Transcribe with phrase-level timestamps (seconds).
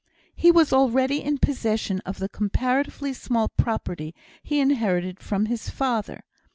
[0.33, 6.23] He was already in possession of the comparatively small property he inherited from his father.